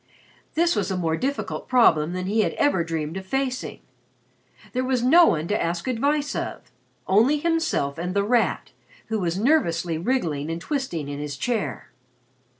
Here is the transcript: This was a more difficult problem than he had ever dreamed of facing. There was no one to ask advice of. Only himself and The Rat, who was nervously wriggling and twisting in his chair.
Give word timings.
This 0.55 0.75
was 0.75 0.89
a 0.89 0.97
more 0.97 1.15
difficult 1.15 1.67
problem 1.69 2.13
than 2.13 2.25
he 2.25 2.39
had 2.41 2.53
ever 2.53 2.83
dreamed 2.83 3.17
of 3.17 3.25
facing. 3.27 3.81
There 4.73 4.83
was 4.83 5.03
no 5.03 5.27
one 5.27 5.47
to 5.49 5.61
ask 5.61 5.87
advice 5.87 6.35
of. 6.35 6.71
Only 7.05 7.37
himself 7.37 7.99
and 7.99 8.15
The 8.15 8.23
Rat, 8.23 8.71
who 9.09 9.19
was 9.19 9.37
nervously 9.37 9.99
wriggling 9.99 10.49
and 10.49 10.59
twisting 10.59 11.07
in 11.07 11.19
his 11.19 11.37
chair. 11.37 11.91